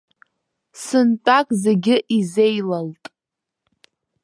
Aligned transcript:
Сынтәак 0.83 1.47
зегьы 1.63 1.95
изеилалт. 2.17 3.03